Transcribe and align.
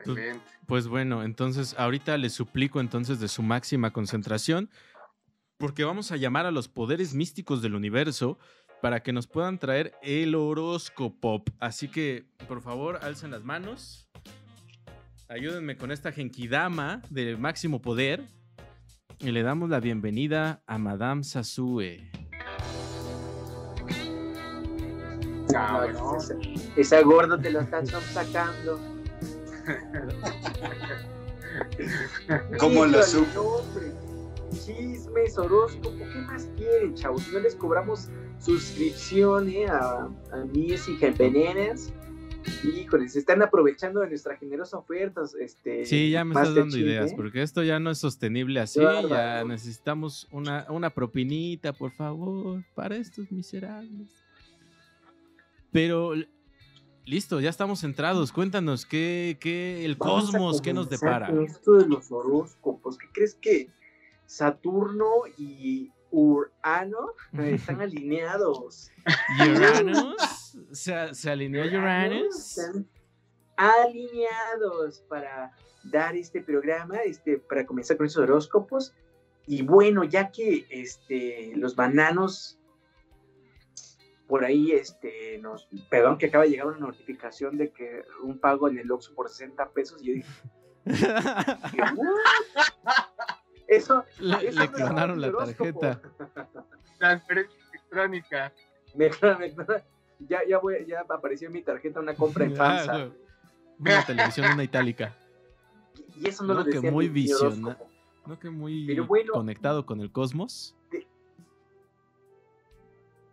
Excelente. 0.00 0.44
Pues 0.66 0.86
bueno, 0.86 1.22
entonces 1.22 1.74
ahorita 1.78 2.16
les 2.16 2.32
suplico 2.32 2.80
entonces 2.80 3.20
de 3.20 3.28
su 3.28 3.42
máxima 3.42 3.92
concentración, 3.92 4.70
porque 5.58 5.84
vamos 5.84 6.10
a 6.12 6.16
llamar 6.16 6.46
a 6.46 6.50
los 6.50 6.68
poderes 6.68 7.14
místicos 7.14 7.60
del 7.60 7.74
universo 7.74 8.38
para 8.80 9.02
que 9.02 9.12
nos 9.12 9.26
puedan 9.26 9.58
traer 9.58 9.94
el 10.02 10.34
horóscopo. 10.34 11.42
Así 11.58 11.88
que, 11.88 12.24
por 12.48 12.62
favor, 12.62 12.98
alcen 13.02 13.30
las 13.30 13.44
manos. 13.44 14.08
Ayúdenme 15.28 15.76
con 15.76 15.92
esta 15.92 16.12
genkidama 16.12 17.02
de 17.10 17.36
máximo 17.36 17.82
poder. 17.82 18.26
Y 19.18 19.32
le 19.32 19.42
damos 19.42 19.68
la 19.68 19.80
bienvenida 19.80 20.62
a 20.66 20.78
Madame 20.78 21.24
Sasue. 21.24 22.10
Ah, 25.54 25.86
No, 25.92 26.16
esa 26.76 27.02
gorda 27.02 27.38
te 27.38 27.50
lo 27.50 27.60
están 27.60 27.86
sacando. 27.86 28.99
¿Cómo 32.58 32.86
lo 32.86 33.02
supo? 33.02 33.64
Chismes, 34.52 35.38
horóscopo, 35.38 35.96
¿qué 35.96 36.20
más 36.26 36.48
quieren, 36.56 36.94
chavos? 36.94 37.32
No 37.32 37.38
les 37.40 37.54
cobramos 37.54 38.08
suscripción 38.38 39.48
eh, 39.48 39.66
a, 39.66 40.08
a 40.32 40.44
mis 40.52 40.88
y 40.88 40.96
Venenas. 40.96 41.92
Híjole, 42.64 43.08
se 43.08 43.18
están 43.18 43.42
aprovechando 43.42 44.00
de 44.00 44.08
nuestra 44.08 44.36
generosa 44.36 44.78
oferta. 44.78 45.20
Este, 45.38 45.84
Sí, 45.84 46.10
ya 46.10 46.24
me 46.24 46.34
estás 46.34 46.54
dando 46.54 46.76
ideas, 46.76 47.12
porque 47.14 47.42
esto 47.42 47.62
ya 47.62 47.78
no 47.78 47.90
es 47.90 47.98
sostenible 47.98 48.60
así. 48.60 48.80
Ya 48.80 49.44
necesitamos 49.44 50.26
una, 50.32 50.66
una 50.70 50.90
propinita, 50.90 51.72
por 51.72 51.92
favor, 51.92 52.64
para 52.74 52.96
estos 52.96 53.30
miserables. 53.30 54.08
Pero 55.70 56.14
listo, 57.10 57.40
ya 57.40 57.50
estamos 57.50 57.80
centrados. 57.80 58.30
Cuéntanos, 58.32 58.86
¿qué, 58.86 59.36
qué 59.40 59.84
el 59.84 59.96
Vamos 59.96 60.30
cosmos, 60.30 60.62
qué 60.62 60.72
nos 60.72 60.88
depara? 60.88 61.28
Esto 61.42 61.72
de 61.72 61.88
los 61.88 62.10
horóscopos, 62.12 62.96
¿qué 62.96 63.08
crees 63.12 63.34
que 63.34 63.68
Saturno 64.26 65.08
y 65.36 65.92
Urano 66.12 67.14
eh, 67.32 67.54
están 67.54 67.80
alineados? 67.80 68.92
¿Uranus? 69.40 70.56
¿Se, 70.70 71.14
se 71.14 71.30
alineó 71.30 71.64
Uranus? 71.64 72.58
Están 72.58 72.86
alineados 73.56 75.00
para 75.08 75.52
dar 75.82 76.14
este 76.14 76.40
programa, 76.40 76.98
este, 76.98 77.38
para 77.38 77.66
comenzar 77.66 77.96
con 77.96 78.06
esos 78.06 78.22
horóscopos. 78.22 78.94
Y 79.48 79.62
bueno, 79.62 80.04
ya 80.04 80.30
que 80.30 80.64
este, 80.70 81.54
los 81.56 81.74
bananos 81.74 82.59
por 84.30 84.44
ahí, 84.44 84.70
este, 84.72 85.38
nos, 85.42 85.66
perdón 85.90 86.16
que 86.16 86.26
acaba 86.26 86.44
de 86.44 86.50
llegar 86.50 86.68
una 86.68 86.78
notificación 86.78 87.58
de 87.58 87.70
que 87.72 88.04
un 88.22 88.38
pago 88.38 88.68
en 88.68 88.78
el 88.78 88.90
Oxxo 88.90 89.12
por 89.14 89.28
60 89.28 89.68
pesos, 89.70 90.00
y 90.02 90.06
yo 90.06 90.14
dije, 90.14 90.32
eso, 93.68 94.04
le, 94.20 94.48
eso 94.48 94.60
le 94.60 94.68
clonaron 94.70 95.20
la 95.20 95.32
tarjeta. 95.32 96.00
Transferencia 96.98 97.58
electrónica. 97.72 98.52
Me 98.94 99.10
me 99.38 99.54
ya, 100.28 100.40
ya, 100.48 100.58
voy, 100.58 100.84
ya 100.86 101.00
apareció 101.08 101.48
en 101.48 101.54
mi 101.54 101.62
tarjeta 101.62 102.00
una 102.00 102.14
compra 102.14 102.44
en 102.44 102.54
FAMSA. 102.56 102.92
güey. 102.98 103.12
Una 103.78 104.04
televisión, 104.06 104.52
una 104.52 104.64
itálica. 104.64 105.16
Y 106.16 106.28
eso 106.28 106.44
no, 106.44 106.54
No, 106.54 106.60
lo 106.60 106.64
que 106.66 106.72
decía 106.72 106.90
muy 106.92 107.06
mi- 107.08 107.14
mi 107.14 107.20
visiona- 107.22 107.68
horóscopo. 107.68 107.90
¿No 108.26 108.38
que 108.38 108.50
muy 108.50 108.86
Pero 108.86 109.06
bueno. 109.06 109.32
conectado 109.32 109.86
con 109.86 110.00
el 110.00 110.12
cosmos? 110.12 110.76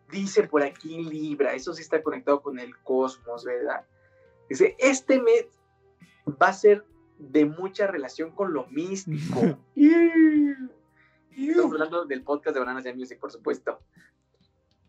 Dice 0.09 0.43
por 0.47 0.63
aquí 0.63 1.03
Libra, 1.03 1.53
eso 1.53 1.73
sí 1.73 1.81
está 1.81 2.01
conectado 2.01 2.41
con 2.41 2.59
el 2.59 2.77
cosmos, 2.79 3.43
¿verdad? 3.43 3.85
Dice, 4.49 4.75
este 4.79 5.21
mes 5.21 5.47
va 6.41 6.47
a 6.47 6.53
ser 6.53 6.85
de 7.17 7.45
mucha 7.45 7.87
relación 7.87 8.31
con 8.31 8.53
lo 8.53 8.67
místico. 8.67 9.59
Estamos 11.37 11.73
hablando 11.73 12.05
del 12.05 12.23
podcast 12.23 12.53
de 12.53 12.59
Bananas 12.59 12.83
de 12.85 12.93
Music, 12.93 13.19
por 13.19 13.31
supuesto. 13.31 13.79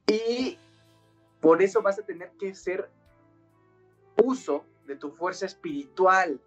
Y 0.06 0.58
por 1.40 1.62
eso 1.62 1.82
vas 1.82 1.98
a 1.98 2.02
tener 2.02 2.30
que 2.38 2.50
hacer 2.50 2.88
uso 4.22 4.64
de 4.86 4.96
tu 4.96 5.10
fuerza 5.10 5.46
espiritual. 5.46 6.40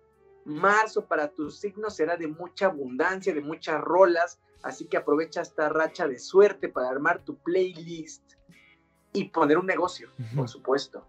Marzo 0.45 1.05
para 1.05 1.27
tu 1.27 1.51
signo 1.51 1.89
será 1.89 2.17
de 2.17 2.27
mucha 2.27 2.67
abundancia, 2.67 3.33
de 3.33 3.41
muchas 3.41 3.79
rolas, 3.79 4.39
así 4.63 4.87
que 4.87 4.97
aprovecha 4.97 5.41
esta 5.41 5.69
racha 5.69 6.07
de 6.07 6.17
suerte 6.17 6.67
para 6.69 6.89
armar 6.89 7.23
tu 7.23 7.37
playlist 7.37 8.33
y 9.13 9.25
poner 9.25 9.57
un 9.57 9.65
negocio, 9.65 10.09
por 10.35 10.47
supuesto. 10.49 11.05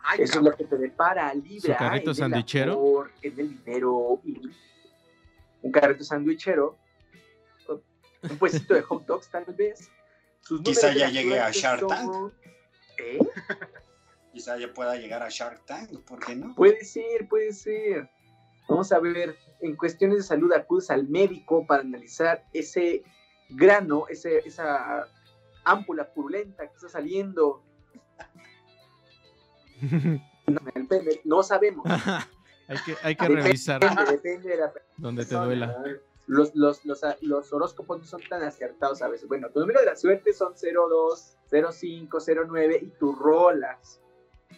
Ay, 0.00 0.20
Eso 0.22 0.38
es 0.40 0.44
lo 0.44 0.54
que 0.56 0.64
te 0.64 0.76
depara 0.76 1.32
Libra. 1.34 1.60
¿Su 1.60 1.78
carrito 1.78 2.04
en 2.04 2.08
el 2.10 2.16
sandwichero? 2.16 2.72
amor, 2.72 3.10
En 3.22 3.40
el 3.40 3.64
dinero. 3.64 4.20
y 4.24 4.50
un 5.62 5.72
carrito 5.72 6.04
sandwichero. 6.04 6.76
Un 8.22 8.38
puestito 8.38 8.74
de 8.74 8.82
hot 8.82 9.04
dogs, 9.06 9.28
tal 9.28 9.44
vez. 9.56 9.90
Sus 10.40 10.62
Quizá 10.62 10.92
ya 10.94 11.08
llegue 11.10 11.38
a 11.38 11.50
Shark 11.50 11.86
Tank. 11.86 12.12
son- 12.12 12.32
¿Eh? 12.98 13.18
Quizá 14.32 14.56
ya 14.58 14.72
pueda 14.72 14.96
llegar 14.96 15.22
a 15.22 15.28
Shark 15.28 15.64
Tank, 15.66 16.00
¿por 16.04 16.18
qué 16.24 16.34
no? 16.34 16.54
Puede 16.54 16.84
ser, 16.84 17.28
puede 17.28 17.52
ser. 17.52 18.08
Vamos 18.68 18.90
a 18.92 18.98
ver, 18.98 19.36
en 19.60 19.76
cuestiones 19.76 20.16
de 20.18 20.22
salud 20.22 20.52
acudes 20.52 20.90
al 20.90 21.06
médico 21.08 21.66
para 21.66 21.82
analizar 21.82 22.44
ese 22.52 23.02
grano, 23.50 24.06
ese, 24.08 24.38
esa 24.46 25.06
ámpula 25.64 26.12
purulenta 26.12 26.66
que 26.66 26.74
está 26.74 26.88
saliendo. 26.88 27.62
No 31.24 31.42
sabemos. 31.42 31.86
hay 32.68 32.76
que, 32.84 32.96
hay 33.02 33.16
que 33.16 33.24
Depende, 33.24 33.42
revisar 33.42 33.80
depende 34.10 34.50
de 34.50 34.56
la 34.58 34.72
donde 34.98 35.24
te 35.24 35.34
duela. 35.34 35.82
Los, 36.26 36.54
los, 36.54 36.84
los, 36.84 37.00
los 37.22 37.52
horóscopos 37.52 37.98
no 37.98 38.04
son 38.04 38.20
tan 38.28 38.42
acertados 38.42 39.00
a 39.00 39.08
veces. 39.08 39.26
Bueno, 39.26 39.48
tu 39.50 39.60
número 39.60 39.80
de 39.80 39.86
la 39.86 39.96
suerte 39.96 40.32
son 40.34 40.54
02, 40.54 41.38
05, 41.50 42.18
09 42.46 42.78
y 42.82 42.90
tus 42.98 43.18
rolas. 43.18 44.00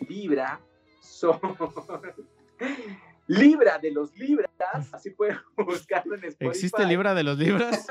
Libra 0.09 0.61
son... 1.00 1.38
Libra 3.28 3.78
de 3.78 3.91
los 3.91 4.17
Libras, 4.17 4.50
así 4.93 5.11
pueden 5.11 5.38
buscarlo 5.56 6.15
en 6.15 6.25
Spotify. 6.25 6.49
¿Existe 6.49 6.87
Libra 6.87 7.12
de 7.15 7.25
los 7.25 7.37
Libras? 7.37 7.87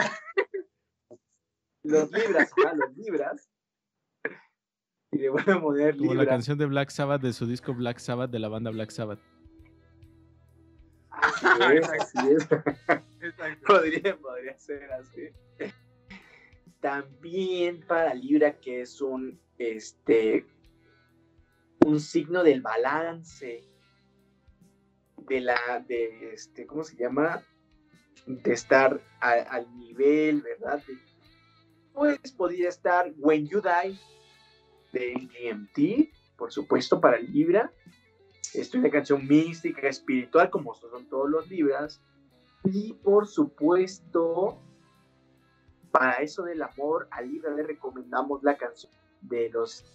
Los 1.85 2.11
Libras, 2.11 2.51
ajá, 2.63 2.73
los 2.75 2.97
Libras. 2.97 3.49
Y 5.11 5.17
le 5.19 5.29
voy 5.29 5.41
a 5.41 5.61
poner 5.61 5.95
Como 5.97 6.13
la 6.13 6.21
Libra. 6.21 6.25
canción 6.33 6.57
de 6.57 6.65
Black 6.65 6.89
Sabbath 6.89 7.21
de 7.21 7.31
su 7.33 7.45
disco 7.45 7.73
Black 7.73 7.99
Sabbath 7.99 8.31
de 8.31 8.39
la 8.39 8.47
banda 8.49 8.71
Black 8.71 8.89
Sabbath. 8.89 9.19
Así 11.11 11.45
es, 11.77 11.89
así 11.89 12.17
es. 12.31 12.43
Exacto. 13.21 13.65
Podría, 13.67 14.17
podría 14.17 14.57
ser 14.57 14.91
así. 14.91 15.29
También 16.81 17.85
para 17.87 18.13
Libra, 18.13 18.59
que 18.59 18.81
es 18.81 19.01
un 19.01 19.39
este 19.57 20.45
un 21.85 21.99
signo 21.99 22.43
del 22.43 22.61
balance. 22.61 23.63
De 25.27 25.39
la, 25.41 25.83
de 25.87 26.33
este, 26.33 26.67
¿cómo 26.67 26.83
se 26.83 26.95
llama? 26.97 27.41
De 28.27 28.53
estar 28.53 29.01
a- 29.21 29.31
al 29.31 29.75
nivel, 29.77 30.41
¿verdad? 30.41 30.83
De- 30.85 30.99
pues 31.95 32.31
podría 32.33 32.69
estar 32.69 33.11
When 33.17 33.47
You 33.47 33.61
Die 33.61 33.99
de 34.91 35.13
GMT, 35.13 36.37
por 36.37 36.51
supuesto, 36.51 36.99
para 36.99 37.17
Libra. 37.17 37.71
Es 38.53 38.73
una 38.75 38.89
canción 38.89 39.25
mística, 39.27 39.87
espiritual, 39.87 40.49
como 40.49 40.75
son 40.75 41.07
todos 41.09 41.29
los 41.29 41.49
Libras. 41.49 42.01
Y 42.63 42.93
por 42.93 43.27
supuesto, 43.27 44.59
para 45.91 46.15
eso 46.17 46.43
del 46.43 46.61
amor, 46.61 47.07
a 47.11 47.21
Libra 47.21 47.53
le 47.53 47.63
recomendamos 47.63 48.43
la 48.43 48.57
canción 48.57 48.91
de 49.21 49.49
los 49.49 49.85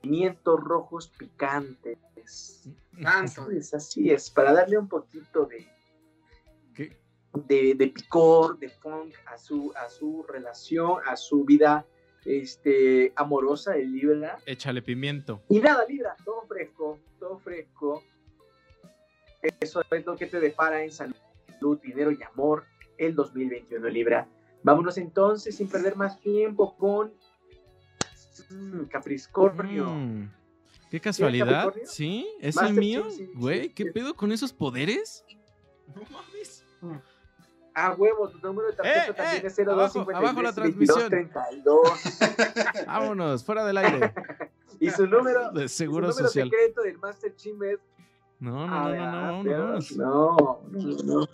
pimientos 0.00 0.60
rojos 0.60 1.08
picantes. 1.08 2.68
Tanto. 3.02 3.42
Así 3.42 3.56
es, 3.56 3.74
así 3.74 4.10
es, 4.10 4.30
para 4.30 4.52
darle 4.52 4.78
un 4.78 4.88
poquito 4.88 5.46
de. 5.46 5.66
De, 7.34 7.74
de 7.74 7.86
picor, 7.88 8.58
de 8.58 8.68
funk 8.68 9.14
a 9.26 9.38
su, 9.38 9.72
a 9.76 9.88
su 9.88 10.24
relación, 10.28 10.98
a 11.06 11.16
su 11.16 11.44
vida 11.44 11.86
este, 12.24 13.12
amorosa 13.16 13.72
de 13.72 13.84
Libra. 13.84 14.38
Échale 14.46 14.82
pimiento. 14.82 15.42
Y 15.48 15.60
nada, 15.60 15.84
Libra, 15.88 16.16
todo 16.24 16.42
fresco, 16.42 16.98
todo 17.18 17.38
fresco. 17.38 18.02
Eso 19.60 19.82
es 19.90 20.06
lo 20.06 20.16
que 20.16 20.26
te 20.26 20.40
depara 20.40 20.84
en 20.84 20.90
salud, 20.90 21.78
dinero 21.82 22.10
y 22.10 22.22
amor 22.22 22.64
el 22.98 23.14
2021, 23.14 23.88
Libra. 23.88 24.28
Vámonos 24.62 24.98
entonces, 24.98 25.56
sin 25.56 25.68
perder 25.68 25.96
más 25.96 26.20
tiempo, 26.20 26.76
con 26.76 27.14
mm, 28.50 28.84
Capricornio. 28.84 29.86
Mm, 29.86 30.30
Qué 30.90 31.00
casualidad. 31.00 31.72
¿Sí? 31.84 32.28
¿Es 32.40 32.56
Master 32.56 32.74
el 32.74 32.80
mío? 32.80 33.10
Sí, 33.10 33.30
Güey, 33.34 33.62
sí, 33.62 33.68
¿qué 33.70 33.86
pedo 33.86 34.14
con 34.14 34.32
esos 34.32 34.52
poderes? 34.52 35.24
No 35.94 36.02
mames. 36.10 36.64
Ah, 37.80 37.94
huevo, 37.96 38.28
tu 38.28 38.38
número 38.38 38.68
de 38.68 38.74
tarjeta 38.76 39.06
Eh, 39.10 39.14
también 39.14 39.44
eh, 39.44 39.46
es 39.46 39.56
02 39.56 39.68
abajo- 39.96 40.10
abajo 40.14 40.42
la 40.42 40.52
52 40.52 41.08
32. 41.08 41.80
Vámonos, 42.86 43.44
fuera 43.44 43.64
del 43.64 43.78
aire. 43.78 44.12
Y 44.82 44.88
su 44.90 45.06
número, 45.06 45.50
De 45.52 45.68
su 45.68 45.76
seguro 45.76 46.08
número 46.08 46.26
social. 46.28 46.48
secreto 46.48 46.80
del 46.82 46.96
Master 46.98 47.34
es 47.36 47.46
No, 48.38 48.66
no, 48.66 48.74
Ah, 48.74 48.88
no, 48.88 48.94
no, 48.94 49.42
no, 49.44 49.50
vámonos. 49.52 49.92
no, 49.92 50.36
no, 50.70 50.96
no. 51.20 51.28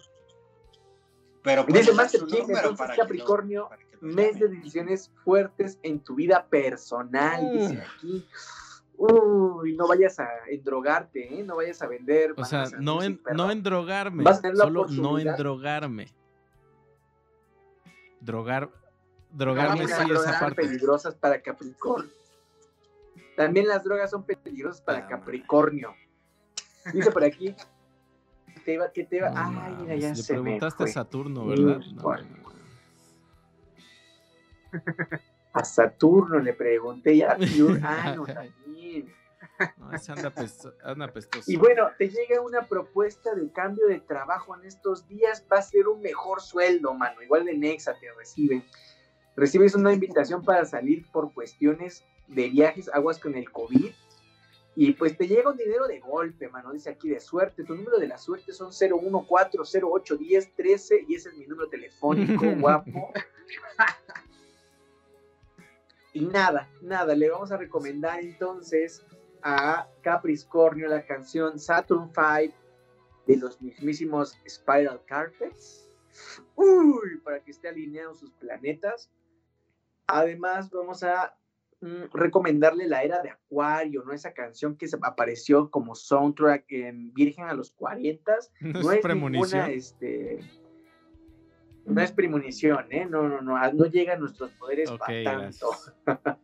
Pero 1.42 1.64
Dice 1.68 1.92
Master 1.92 2.20
su 2.20 2.26
número 2.26 2.44
entonces 2.48 2.76
para 2.78 2.96
lo- 2.96 3.02
Capricornio, 3.02 3.68
para 3.68 3.82
que 3.84 3.96
lo 4.00 4.12
mes 4.14 4.40
de 4.40 4.48
decisiones 4.48 5.12
fuertes 5.24 5.78
en 5.84 6.00
tu 6.00 6.16
vida 6.16 6.44
personal, 6.48 7.44
Mm. 7.44 7.52
dice 7.52 7.82
aquí. 7.82 8.26
Uy, 8.98 9.76
no 9.76 9.86
vayas 9.86 10.18
a 10.18 10.26
endrogarte, 10.50 11.38
¿eh? 11.38 11.44
No 11.44 11.56
vayas 11.56 11.80
a 11.82 11.86
vender. 11.86 12.32
O 12.36 12.44
sea, 12.44 12.64
no 12.80 13.02
en, 13.02 13.20
no 13.34 13.50
en 13.50 13.62
drogarme. 13.62 14.24
Vas 14.24 14.38
a 14.38 14.40
tener 14.42 14.56
la 14.56 14.64
Solo 14.64 14.86
no 14.86 14.90
en 14.90 14.98
oportunidad. 14.98 15.36
drogarme. 15.38 16.08
Drogar. 18.20 18.70
Drogarme 19.30 19.86
También 19.86 19.88
sí, 19.88 19.92
las 19.92 20.00
esa 20.00 20.08
drogas 20.08 20.30
son 20.38 20.40
parte. 20.48 20.62
peligrosas 20.62 21.14
para 21.14 21.42
Capricornio. 21.42 22.10
También 23.36 23.68
las 23.68 23.84
drogas 23.84 24.10
son 24.10 24.24
peligrosas 24.24 24.80
para 24.80 24.98
Ah, 25.00 25.06
Capricornio. 25.08 25.94
Dice 26.92 27.10
por 27.10 27.24
aquí. 27.24 27.54
Te 28.64 28.74
iba, 28.74 28.90
que 28.90 29.04
te 29.04 29.16
iba. 29.18 29.30
No 29.30 29.60
Ay, 29.62 29.76
mira, 29.80 29.96
ya 29.96 30.08
Le 30.10 30.16
se 30.16 30.32
me 30.34 30.42
preguntaste 30.42 30.84
a. 30.84 30.86
Saturno, 30.88 31.46
¿verdad? 31.46 31.80
No, 31.94 32.02
bueno. 32.02 32.26
no, 32.42 32.50
no. 34.72 35.18
A 35.52 35.64
Saturno 35.64 36.38
le 36.38 36.52
pregunté 36.52 37.14
y 37.14 37.22
a 37.22 37.36
Urano 37.62 38.26
también. 38.26 39.12
No, 39.78 39.92
ese 39.92 40.12
anda, 40.12 40.30
pesto- 40.30 40.74
anda 40.82 41.10
pestoso. 41.12 41.50
Y 41.50 41.56
bueno, 41.56 41.88
te 41.98 42.08
llega 42.08 42.40
una 42.40 42.66
propuesta 42.66 43.34
de 43.34 43.50
cambio 43.52 43.86
de 43.86 44.00
trabajo 44.00 44.56
en 44.56 44.64
estos 44.64 45.06
días, 45.08 45.44
va 45.52 45.58
a 45.58 45.62
ser 45.62 45.88
un 45.88 46.00
mejor 46.02 46.40
sueldo, 46.42 46.92
mano. 46.94 47.22
Igual 47.22 47.44
de 47.46 47.56
Nexa 47.56 47.94
te 47.98 48.12
reciben. 48.12 48.64
Recibes 49.36 49.74
una 49.74 49.92
invitación 49.92 50.42
para 50.44 50.64
salir 50.64 51.04
por 51.12 51.32
cuestiones 51.32 52.04
de 52.28 52.48
viajes, 52.50 52.88
aguas 52.92 53.18
con 53.18 53.34
el 53.34 53.50
COVID. 53.50 53.90
Y 54.78 54.92
pues 54.92 55.16
te 55.16 55.26
llega 55.26 55.48
un 55.50 55.56
dinero 55.56 55.86
de 55.86 56.00
golpe, 56.00 56.48
mano. 56.48 56.70
Dice 56.72 56.90
aquí 56.90 57.08
de 57.08 57.18
suerte. 57.20 57.64
Tu 57.64 57.74
número 57.74 57.98
de 57.98 58.08
la 58.08 58.18
suerte 58.18 58.52
son 58.52 58.72
014081013 58.72 61.06
y 61.08 61.14
ese 61.14 61.30
es 61.30 61.34
mi 61.36 61.46
número 61.46 61.68
telefónico, 61.70 62.44
guapo. 62.60 63.10
Y 66.12 66.26
nada, 66.26 66.68
nada, 66.82 67.14
le 67.14 67.30
vamos 67.30 67.52
a 67.52 67.56
recomendar 67.58 68.20
entonces 68.20 69.02
a 69.48 69.88
Capricornio 70.02 70.88
la 70.88 71.06
canción 71.06 71.56
Saturn 71.56 72.10
V 72.10 72.52
de 73.28 73.36
los 73.36 73.62
mismísimos 73.62 74.36
Spiral 74.48 75.00
Carpets. 75.06 75.88
Uy, 76.56 77.20
para 77.22 77.40
que 77.40 77.52
esté 77.52 77.68
alineado 77.68 78.12
sus 78.12 78.32
planetas. 78.32 79.08
Además, 80.08 80.68
vamos 80.70 81.04
a 81.04 81.38
mm, 81.80 82.12
recomendarle 82.12 82.88
la 82.88 83.04
era 83.04 83.22
de 83.22 83.30
Acuario, 83.30 84.02
¿no? 84.02 84.12
Esa 84.12 84.32
canción 84.34 84.76
que 84.76 84.88
se 84.88 84.96
apareció 85.00 85.70
como 85.70 85.94
soundtrack 85.94 86.64
en 86.72 87.14
Virgen 87.14 87.44
a 87.44 87.54
los 87.54 87.70
40. 87.70 88.36
No 88.62 88.72
No 88.82 88.90
es 88.90 88.96
es 88.96 89.02
premonición. 89.02 89.60
ninguna, 89.60 89.76
este, 89.76 90.40
no 91.84 92.00
es 92.00 92.10
premonición, 92.10 92.86
¿eh? 92.90 93.06
No, 93.06 93.28
no, 93.28 93.42
no, 93.42 93.72
no 93.72 93.84
llegan 93.86 94.18
nuestros 94.18 94.50
poderes 94.52 94.90
para 94.90 95.22
tanto. 95.22 95.70
gracias. 96.04 96.34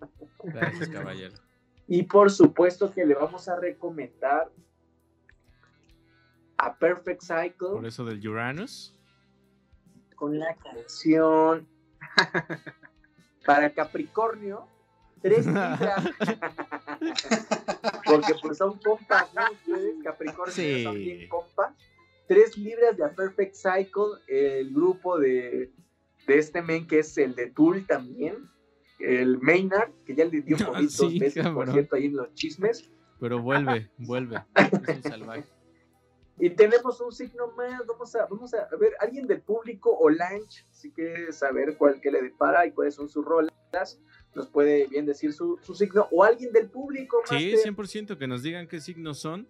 Gracias, 0.45 0.89
caballero. 0.89 1.35
Y 1.95 2.05
por 2.05 2.31
supuesto 2.31 2.91
que 2.91 3.05
le 3.05 3.15
vamos 3.15 3.51
a 3.51 3.57
recomendar 3.61 4.51
a 6.57 6.75
Perfect 6.79 7.21
Cycle 7.21 7.69
Por 7.69 7.85
eso 7.85 8.03
del 8.07 8.27
Uranus. 8.27 8.97
con 10.17 10.39
la 10.39 10.57
canción 10.57 11.69
para 13.45 13.75
Capricornio, 13.75 14.67
tres 15.21 15.45
libras. 15.47 16.03
Porque 18.07 18.35
pues 18.41 18.57
son 18.57 18.79
compas, 18.79 19.27
¿no? 19.35 19.43
Ustedes, 19.53 19.97
Capricornio, 20.03 20.55
Sí. 20.55 20.85
son 20.85 20.95
bien 20.95 21.29
compas. 21.29 21.75
Tres 22.27 22.57
libras 22.57 22.97
de 22.97 23.05
A 23.05 23.11
Perfect 23.11 23.55
Cycle, 23.55 24.17
el 24.29 24.73
grupo 24.73 25.19
de, 25.19 25.71
de 26.27 26.39
este 26.39 26.63
men 26.63 26.87
que 26.87 27.01
es 27.01 27.19
el 27.19 27.35
de 27.35 27.51
Tool 27.51 27.87
también, 27.87 28.49
el 29.03 29.39
Maynard, 29.41 29.91
que 30.05 30.15
ya 30.15 30.25
le 30.25 30.41
dio 30.43 30.57
Ah, 30.61 30.67
COVID 30.67 30.83
dos 30.83 30.95
sí, 30.95 31.19
veces, 31.19 31.49
por 31.49 31.71
cierto, 31.71 31.97
ahí 31.97 32.07
en 32.07 32.17
los 32.17 32.33
chismes. 32.35 32.91
Pero 33.21 33.41
vuelve, 33.41 33.91
vuelve. 33.99 34.43
Es 34.89 34.97
un 34.97 35.03
salvaje. 35.03 35.45
Y 36.39 36.51
tenemos 36.51 37.01
un 37.01 37.13
signo 37.13 37.53
más, 37.57 37.87
vamos 37.87 38.15
a, 38.17 38.27
vamos 38.27 38.53
a 38.55 38.69
ver, 38.77 38.95
alguien 38.99 39.27
del 39.27 39.43
público 39.43 39.97
o 39.97 40.11
Lange, 40.11 40.65
si 40.71 40.91
quiere 40.91 41.33
saber 41.33 41.77
cuál 41.77 42.01
que 42.01 42.11
le 42.11 42.23
depara 42.23 42.67
y 42.67 42.73
cuáles 42.73 42.95
son 42.95 43.09
sus 43.09 43.25
rolas, 43.25 44.01
nos 44.35 44.49
puede 44.49 44.87
bien 44.89 45.07
decir 45.07 45.33
su, 45.33 45.59
su 45.63 45.75
signo, 45.75 46.09
o 46.11 46.25
alguien 46.25 46.53
del 46.53 46.69
público, 46.69 47.19
Sí, 47.27 47.53
Master. 47.53 47.75
100% 47.75 48.19
que 48.19 48.27
nos 48.27 48.43
digan 48.43 48.67
qué 48.67 48.81
signos 48.81 49.19
son. 49.19 49.47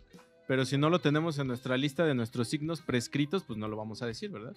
Pero 0.49 0.65
si 0.65 0.77
no 0.77 0.91
lo 0.91 0.99
tenemos 0.99 1.39
en 1.39 1.47
nuestra 1.47 1.77
lista 1.77 2.05
de 2.05 2.15
nuestros 2.15 2.49
signos 2.49 2.83
prescritos, 2.83 3.45
pues 3.45 3.59
no 3.59 3.69
lo 3.69 3.77
vamos 3.77 4.03
a 4.03 4.07
decir, 4.07 4.31
¿verdad? 4.31 4.55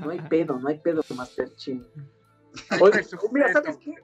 No 0.00 0.10
hay 0.10 0.20
pedo, 0.30 0.58
no 0.58 0.68
hay 0.68 0.78
pedo, 0.78 1.02
Master 1.14 1.54
Chin. 1.56 1.86
Oye, 2.80 2.92
presupuesto. 2.92 3.32
mira, 3.32 3.52
¿sabes 3.52 3.76
qué? 3.78 3.94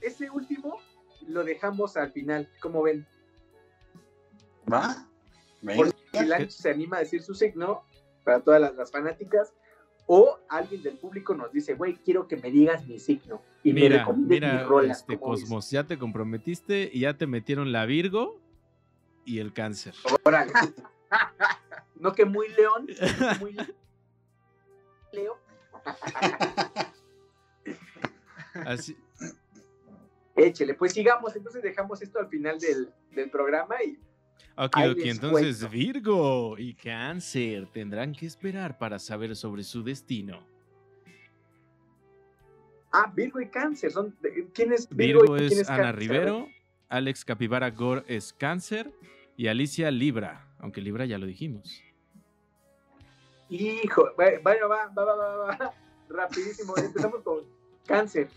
Ese 0.00 0.30
último 0.30 0.78
lo 1.26 1.44
dejamos 1.44 1.96
al 1.96 2.12
final, 2.12 2.48
como 2.60 2.82
ven. 2.82 3.06
¿Va? 4.70 5.06
Por 5.62 5.88
si 5.88 6.50
se 6.50 6.70
anima 6.70 6.96
a 6.98 7.00
decir 7.00 7.22
su 7.22 7.34
signo 7.34 7.82
para 8.24 8.40
todas 8.40 8.60
las, 8.60 8.74
las 8.74 8.90
fanáticas, 8.90 9.54
o 10.06 10.38
alguien 10.48 10.82
del 10.82 10.98
público 10.98 11.34
nos 11.34 11.50
dice, 11.52 11.74
güey, 11.74 11.96
quiero 11.96 12.28
que 12.28 12.36
me 12.36 12.50
digas 12.50 12.86
mi 12.86 12.98
signo 12.98 13.40
y 13.62 13.72
me 13.72 13.82
Mira, 13.82 14.06
mi 14.12 14.26
mira, 14.26 14.64
rola. 14.64 14.92
este. 14.92 15.18
Cosmos, 15.18 15.70
ya 15.70 15.84
te 15.84 15.98
comprometiste 15.98 16.90
y 16.92 17.00
ya 17.00 17.16
te 17.16 17.26
metieron 17.26 17.72
la 17.72 17.86
Virgo 17.86 18.38
y 19.24 19.38
el 19.38 19.52
cáncer. 19.52 19.94
Órale. 20.24 20.52
No 21.96 22.12
que 22.12 22.24
muy 22.24 22.48
león, 22.48 22.88
muy 23.40 23.56
leo. 25.14 25.38
Así, 28.66 28.96
Échele, 30.36 30.74
pues 30.74 30.92
sigamos, 30.92 31.34
entonces 31.36 31.62
dejamos 31.62 32.02
esto 32.02 32.18
al 32.18 32.28
final 32.28 32.58
del, 32.58 32.92
del 33.12 33.30
programa 33.30 33.76
y 33.82 33.98
Ok, 34.56 34.76
ok, 34.90 34.98
entonces 35.04 35.58
cuento. 35.58 35.68
Virgo 35.68 36.58
y 36.58 36.74
Cáncer 36.74 37.66
tendrán 37.72 38.12
que 38.12 38.26
esperar 38.26 38.78
para 38.78 38.98
saber 39.00 39.34
sobre 39.34 39.64
su 39.64 39.82
destino. 39.82 40.46
ah, 42.92 43.12
Virgo 43.14 43.40
y 43.40 43.48
Cáncer, 43.48 43.90
son 43.90 44.16
¿quién 44.52 44.72
es 44.72 44.88
Virgo, 44.88 45.22
Virgo 45.22 45.36
y 45.36 45.48
quién 45.48 45.60
es 45.60 45.68
Ana 45.68 45.84
Cáncer? 45.84 45.98
Rivero, 45.98 46.48
Alex 46.88 47.24
Capibara 47.24 47.70
Gore 47.70 48.04
es 48.06 48.32
Cáncer 48.32 48.92
y 49.36 49.48
Alicia 49.48 49.90
Libra, 49.90 50.46
aunque 50.60 50.80
Libra 50.80 51.04
ya 51.04 51.18
lo 51.18 51.26
dijimos. 51.26 51.82
Hijo, 53.48 54.10
va, 54.18 54.24
va, 54.44 54.54
va, 54.66 54.92
va, 54.94 55.04
va, 55.04 55.36
va, 55.36 55.74
rapidísimo, 56.08 56.76
empezamos 56.76 57.22
con 57.22 57.44
Cáncer. 57.86 58.28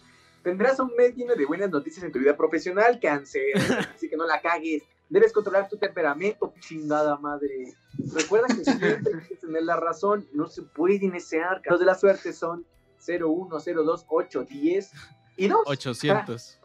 Tendrás 0.43 0.79
un 0.79 0.93
mes 0.95 1.15
lleno 1.15 1.35
de 1.35 1.45
buenas 1.45 1.69
noticias 1.69 2.03
en 2.03 2.11
tu 2.11 2.19
vida 2.19 2.35
profesional, 2.35 2.99
Cáncer, 3.01 3.43
así 3.95 4.09
que 4.09 4.17
no 4.17 4.25
la 4.25 4.41
cagues. 4.41 4.83
Debes 5.09 5.31
controlar 5.31 5.69
tu 5.69 5.77
temperamento, 5.77 6.53
chingada 6.59 7.17
madre. 7.17 7.73
Recuerda 8.13 8.47
que 8.47 8.63
siempre 8.65 8.97
tienes 8.97 9.27
que 9.27 9.35
tener 9.35 9.63
la 9.63 9.77
razón, 9.77 10.27
no 10.33 10.47
se 10.47 10.63
puede 10.63 10.95
iniciar. 10.95 11.61
Los 11.65 11.79
de 11.79 11.85
la 11.85 11.95
suerte 11.95 12.33
son 12.33 12.65
0, 12.97 13.29
1, 13.29 13.59
0, 13.59 13.83
2, 13.83 14.05
8, 14.09 14.43
10 14.43 14.91
y 15.37 15.47
2. 15.47 15.61
800. 15.65 16.59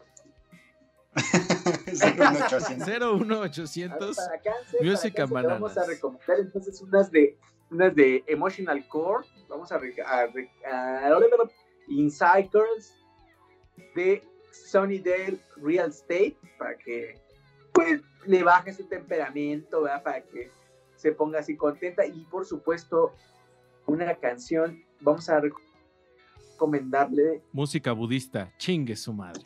Sí, 1.93 2.17
con 2.17 2.35
800. 2.35 2.87
01800. 3.27 4.15
Para 4.17 4.41
cáncer, 4.41 4.81
Music 4.83 5.15
vamos 5.29 5.77
a 5.77 5.85
recomendar 5.85 6.39
entonces 6.39 6.81
unas 6.81 7.11
de 7.11 7.37
unas 7.73 7.93
de 7.95 8.23
Emotional 8.27 8.87
Core. 8.87 9.27
Vamos 9.49 9.71
a, 9.71 9.75
a, 9.75 9.79
re- 10.27 10.49
a 10.71 11.09
Inside 11.87 12.49
Girls 12.51 12.93
de 13.95 14.23
Sunnydale 14.51 15.39
Real 15.57 15.89
Estate 15.89 16.37
para 16.57 16.77
que 16.77 17.19
pues 17.73 18.01
le 18.25 18.43
baje 18.43 18.71
su 18.73 18.85
temperamento, 18.85 19.81
¿verdad? 19.81 20.03
Para 20.03 20.21
que 20.23 20.49
se 20.95 21.11
ponga 21.11 21.39
así 21.39 21.57
contenta 21.57 22.05
y 22.05 22.23
por 22.25 22.45
supuesto 22.45 23.13
una 23.87 24.15
canción 24.15 24.81
vamos 25.01 25.27
a 25.29 25.41
rec- 25.41 25.53
recomendarle 26.53 27.41
Música 27.51 27.91
budista, 27.91 28.53
chingue 28.57 28.95
su 28.95 29.11
madre. 29.11 29.41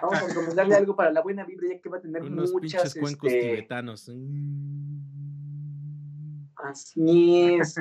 vamos 0.00 0.14
a 0.22 0.28
recomendarle 0.28 0.74
algo 0.76 0.94
para 0.94 1.10
la 1.10 1.20
buena 1.22 1.44
vibra 1.44 1.68
ya 1.68 1.78
que 1.80 1.88
va 1.88 1.96
a 1.96 2.00
tener 2.00 2.22
Unos 2.22 2.52
muchas 2.52 2.82
pinches 2.82 2.94
cuencos 3.00 3.32
este, 3.32 3.40
tibetanos. 3.50 4.08
Mm. 4.14 5.13
Así 6.56 7.54
es. 7.54 7.74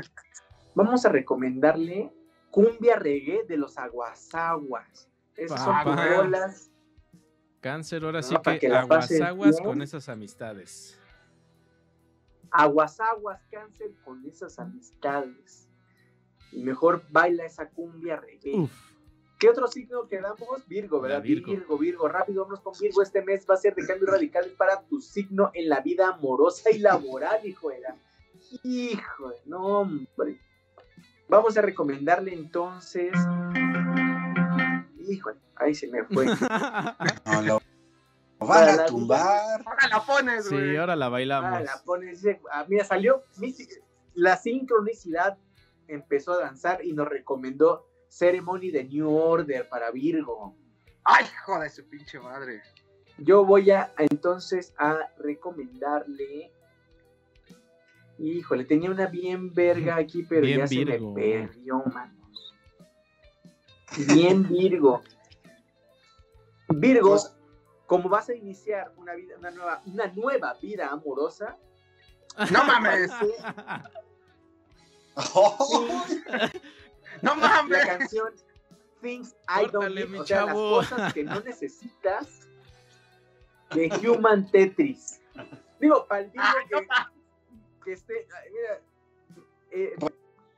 Vamos 0.76 1.06
a 1.06 1.10
recomendarle 1.10 2.12
Cumbia 2.52 2.96
Reggae 2.98 3.44
de 3.48 3.58
los 3.58 3.78
Aguasaguas. 3.78 5.10
Esas 5.36 5.64
son 5.64 5.74
Papá. 5.74 6.06
rolas. 6.18 6.70
Cáncer, 7.62 8.04
ahora 8.04 8.22
sí 8.22 8.36
que 8.44 8.60
que 8.60 8.70
la 8.70 8.82
aguas 8.82 9.06
pases 9.06 9.22
aguas 9.22 9.52
bien. 9.58 9.64
con 9.64 9.82
esas 9.82 10.10
amistades. 10.10 11.00
Aguasaguas 12.52 13.42
cáncer 13.50 13.92
con 14.04 14.26
esas 14.26 14.60
amistades. 14.60 15.70
Y 16.52 16.62
mejor 16.64 17.04
baila 17.10 17.46
esa 17.46 17.70
cumbia 17.70 18.18
reggae. 18.18 18.60
Uf. 18.60 18.72
¿Qué 19.40 19.50
otro 19.50 19.68
signo 19.68 20.08
quedamos? 20.08 20.68
Virgo, 20.68 21.02
¿verdad? 21.02 21.22
Virgo. 21.22 21.52
Virgo. 21.52 21.78
Virgo, 21.78 22.08
rápido, 22.08 22.42
vámonos 22.44 22.62
con 22.62 22.74
Virgo. 22.80 23.02
Este 23.02 23.24
mes 23.24 23.46
va 23.50 23.56
a 23.56 23.58
ser 23.58 23.74
de 23.76 23.86
cambios 23.88 24.10
radicales 24.12 24.54
para 24.54 24.82
tu 24.84 25.02
signo 25.02 25.50
en 25.54 25.68
la 25.68 25.82
vida 25.82 26.10
amorosa 26.10 26.70
y 26.70 26.78
laboral, 26.80 27.46
hijo 27.46 27.70
de 27.70 27.80
la- 27.80 27.96
Hijo, 28.64 29.30
de- 29.30 29.42
no, 29.46 29.80
hombre. 29.80 30.40
Vamos 31.30 31.58
a 31.58 31.62
recomendarle 31.62 32.34
entonces. 32.34 33.14
Híjole, 35.08 35.40
ahí 35.56 35.74
se 35.74 35.88
me 35.88 36.04
fue. 36.06 36.26
No, 37.26 37.42
lo 37.42 37.62
van 38.40 38.80
a 38.80 38.86
tumbar. 38.86 39.64
Ahora 39.66 39.88
la 39.90 40.06
pones, 40.06 40.50
güey. 40.50 40.72
sí, 40.72 40.76
ahora 40.76 40.96
la 40.96 41.10
bailamos. 41.10 41.62
la 41.64 41.82
pone, 41.86 42.08
dice, 42.08 42.42
ah, 42.52 42.66
mira, 42.68 42.84
salió 42.84 43.24
la 44.16 44.38
sincronicidad 44.38 45.38
empezó 45.88 46.34
a 46.34 46.40
danzar 46.40 46.84
y 46.84 46.94
nos 46.94 47.08
recomendó 47.08 47.88
Ceremony 48.10 48.72
de 48.72 48.84
New 48.86 49.10
Order 49.10 49.68
para 49.70 49.92
Virgo. 49.92 50.56
Ay, 51.04 51.26
hijo 51.26 51.60
de 51.60 51.70
su 51.70 51.88
pinche 51.88 52.20
madre. 52.20 52.62
Yo 53.18 53.46
voy 53.46 53.72
a 53.72 53.94
entonces 53.98 54.74
a 54.78 54.98
recomendarle. 55.18 56.52
Híjole, 58.20 58.66
tenía 58.66 58.90
una 58.92 59.08
bien 59.08 59.54
verga 59.54 59.96
aquí, 59.98 60.24
pero 60.24 60.42
Bien 60.42 60.60
ya 60.60 60.66
Virgo. 60.66 61.14
se 61.16 61.20
me 61.22 61.48
perdió, 61.48 61.84
manos. 61.94 62.54
Bien 64.14 64.48
Virgo. 64.48 65.02
Virgo, 66.70 67.10
Pues- 67.12 67.36
como 67.86 68.10
vas 68.10 68.30
a 68.30 68.34
iniciar 68.36 68.92
una 68.98 69.14
vida, 69.14 69.36
una 69.38 69.52
nueva, 69.52 69.82
una 69.86 70.08
nueva 70.08 70.54
vida 70.62 70.88
amorosa, 70.90 71.58
No 72.52 72.64
mames. 72.64 73.12
No 77.22 77.36
la 77.36 77.48
mames. 77.48 77.86
canción 77.86 78.34
Things 79.02 79.36
I 79.48 79.70
Don't 79.72 79.94
Need, 79.94 80.20
o 80.22 80.26
sea, 80.26 80.46
las 80.46 80.56
cosas 80.56 81.14
que 81.14 81.24
no 81.24 81.40
necesitas 81.42 82.48
de 83.76 83.92
Human 84.08 84.50
Tetris. 84.50 85.22
Digo, 85.80 86.08
para 86.08 86.22
el 86.22 86.32
Virgo 86.32 86.48
no 86.72 86.82
que, 87.84 87.92
que 87.92 87.94
esté, 87.94 88.28
mira, 88.52 88.82
eh, 89.72 89.96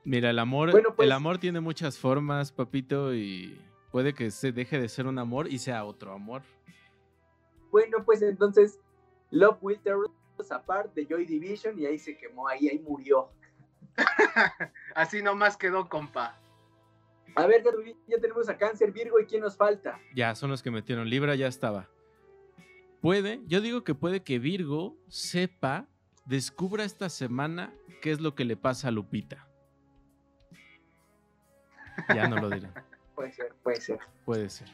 Mira, 0.04 0.30
el 0.30 0.40
amor, 0.40 0.72
Bueno, 0.72 0.96
pues- 0.96 1.06
el 1.08 1.12
amor 1.12 1.38
tiene 1.40 1.60
muchas 1.60 1.98
formas, 1.98 2.52
papito, 2.52 3.14
y 3.16 3.60
puede 3.92 4.14
que 4.14 4.30
se 4.32 4.52
deje 4.52 4.80
de 4.80 4.88
ser 4.88 5.08
un 5.08 5.18
amor 5.18 5.48
y 5.48 5.58
sea 5.60 5.84
otro 5.86 6.14
amor. 6.14 6.44
bueno, 7.72 8.04
pues 8.06 8.22
entonces 8.22 8.80
Love 9.32 9.58
Will 9.62 9.80
Tear 9.80 9.98
Us 10.38 10.52
Apart 10.52 10.94
de 10.94 11.06
Joy 11.06 11.26
Division 11.26 11.78
y 11.80 11.86
ahí 11.86 11.98
se 11.98 12.16
quemó, 12.18 12.48
ahí, 12.48 12.70
ahí 12.70 12.80
murió. 12.80 13.30
Así 14.96 15.22
nomás 15.22 15.58
quedó, 15.58 15.88
compa. 15.90 16.40
A 17.36 17.48
ver, 17.48 17.64
ya 18.08 18.20
tenemos 18.20 18.48
a 18.48 18.58
Cáncer, 18.58 18.92
Virgo, 18.92 19.20
¿y 19.20 19.26
quién 19.26 19.42
nos 19.42 19.58
falta? 19.58 20.00
Ya, 20.16 20.36
son 20.36 20.50
los 20.52 20.62
que 20.64 20.72
metieron. 20.72 21.10
Libra 21.10 21.36
ya 21.36 21.48
estaba. 21.48 21.90
Puede, 23.02 23.42
yo 23.46 23.60
digo 23.62 23.84
que 23.84 23.94
puede 23.94 24.24
que 24.24 24.40
Virgo 24.40 24.96
sepa, 25.10 25.88
descubra 26.26 26.84
esta 26.84 27.10
semana 27.10 27.74
qué 28.02 28.12
es 28.12 28.20
lo 28.20 28.36
que 28.36 28.46
le 28.46 28.58
pasa 28.58 28.90
a 28.90 28.92
Lupita. 28.92 29.48
Ya 32.14 32.28
no 32.28 32.38
lo 32.38 32.50
diré. 32.50 32.70
Puede 33.16 33.32
ser, 33.32 33.54
puede 33.64 33.80
ser. 33.80 34.00
Puede 34.26 34.50
ser. 34.50 34.68